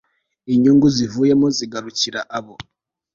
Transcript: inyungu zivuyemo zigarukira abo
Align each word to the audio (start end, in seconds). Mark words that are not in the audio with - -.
inyungu 0.53 0.87
zivuyemo 0.95 1.47
zigarukira 1.57 2.19
abo 2.37 2.55